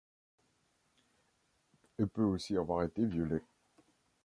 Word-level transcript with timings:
Elle 1.99 2.07
peut 2.07 2.23
aussi 2.23 2.57
avoir 2.57 2.81
été 2.81 3.05
violée. 3.05 3.43